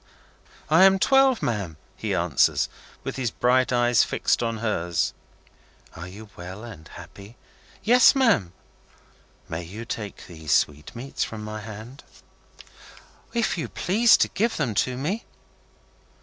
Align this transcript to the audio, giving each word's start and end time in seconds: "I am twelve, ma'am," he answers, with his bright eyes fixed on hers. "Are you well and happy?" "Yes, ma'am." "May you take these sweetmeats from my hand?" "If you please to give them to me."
"I 0.67 0.85
am 0.85 0.97
twelve, 0.97 1.43
ma'am," 1.43 1.77
he 1.95 2.15
answers, 2.15 2.69
with 3.03 3.17
his 3.17 3.29
bright 3.29 3.71
eyes 3.71 4.03
fixed 4.03 4.41
on 4.41 4.57
hers. 4.57 5.13
"Are 5.95 6.07
you 6.07 6.31
well 6.35 6.63
and 6.63 6.87
happy?" 6.87 7.37
"Yes, 7.83 8.15
ma'am." 8.15 8.51
"May 9.47 9.63
you 9.63 9.85
take 9.85 10.25
these 10.25 10.53
sweetmeats 10.53 11.23
from 11.23 11.43
my 11.43 11.59
hand?" 11.59 12.03
"If 13.33 13.59
you 13.59 13.67
please 13.69 14.17
to 14.17 14.27
give 14.29 14.57
them 14.57 14.73
to 14.73 14.97
me." 14.97 15.23